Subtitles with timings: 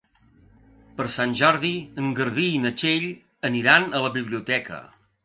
[1.01, 1.71] Per Sant Jordi
[2.03, 3.05] en Garbí i na Txell
[3.51, 4.81] aniran a la biblioteca.